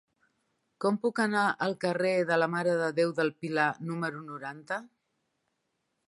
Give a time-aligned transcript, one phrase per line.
[0.83, 4.79] Com puc anar al carrer de la Mare de Déu del Pilar número noranta?